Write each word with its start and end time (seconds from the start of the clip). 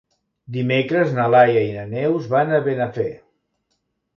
Dimecres 0.55 1.11
na 1.17 1.27
Laia 1.35 1.63
i 1.67 1.75
na 1.75 1.85
Neus 1.91 2.33
van 2.33 2.55
a 2.55 2.63
Benafer. 2.71 3.09